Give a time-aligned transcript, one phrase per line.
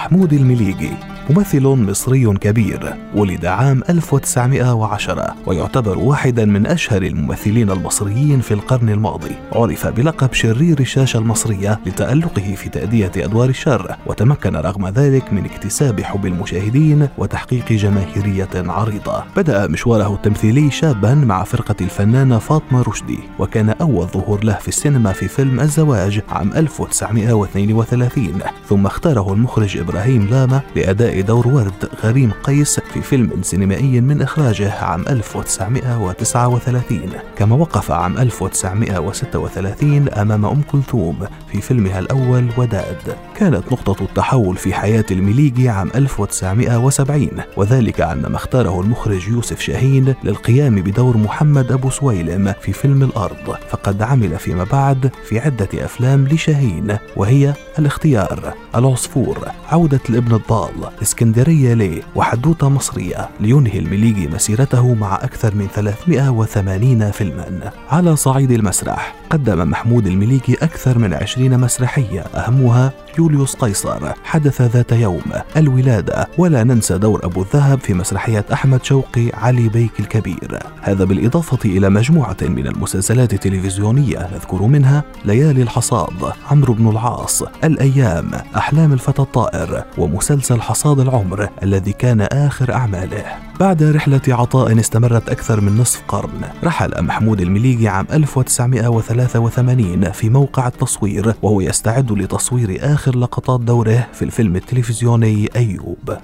[0.00, 0.90] محمود المليجي
[1.30, 9.30] ممثل مصري كبير ولد عام 1910 ويعتبر واحدا من أشهر الممثلين المصريين في القرن الماضي.
[9.52, 16.00] عرف بلقب شرير الشاشة المصرية لتألقه في تأدية أدوار الشر وتمكن رغم ذلك من اكتساب
[16.00, 19.24] حب المشاهدين وتحقيق جماهيرية عريضة.
[19.36, 25.12] بدأ مشواره التمثيلي شابا مع فرقة الفنانة فاطمة رشدي وكان أول ظهور له في السينما
[25.12, 32.80] في فيلم الزواج عام 1932 ثم اختاره المخرج إبراهيم لاما لأداء دور ورد غريم قيس
[32.80, 37.00] في فيلم سينمائي من إخراجه عام 1939
[37.36, 41.18] كما وقف عام 1936 أمام أم كلثوم
[41.52, 43.16] في فيلمها الأول وداد.
[43.36, 50.74] كانت نقطة التحول في حياة المليجي عام 1970 وذلك عندما اختاره المخرج يوسف شاهين للقيام
[50.74, 53.56] بدور محمد أبو سويلم في فيلم الأرض.
[53.70, 61.74] فقد عمل فيما بعد في عدة أفلام لشاهين وهي الاختيار العصفور عودة الابن الضال إسكندرية
[61.74, 67.72] ليه وحدوتة مصرية لينهي المليجي مسيرته مع أكثر من 380 فيلما.
[67.90, 74.12] على صعيد المسرح قدم محمود المليجي أكثر من 20 مسرحية أهمها يوليوس قيصر.
[74.24, 75.22] حدث ذات يوم
[75.56, 80.58] الولادة ولا ننسى دور أبو الذهب في مسرحية أحمد شوقي علي بيك الكبير.
[80.80, 88.30] هذا بالإضافة إلى مجموعة من المسلسلات التلفزيونية نذكر منها ليالي الحصاد عمرو بن العاص الأيام
[88.56, 93.50] أحلام الفتى الطائر ومسلسل حصاد العمر الذي كان آخر أعماله.
[93.60, 100.66] بعد رحلة عطاء استمرت أكثر من نصف قرن رحل محمود المليجي عام 1983 في موقع
[100.66, 106.16] التصوير وهو يستعد لتصوير آخر لقطات دوره في الفيلم التلفزيوني أيوب.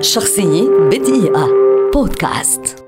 [0.00, 1.48] شخصية بدقيقة.
[1.94, 2.81] بودكاست.